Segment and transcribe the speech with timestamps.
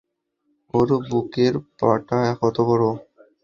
[0.73, 2.83] ওর বুকের পাটা কত বড়।